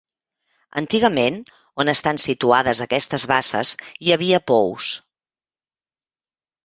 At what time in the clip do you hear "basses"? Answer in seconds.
3.35-3.75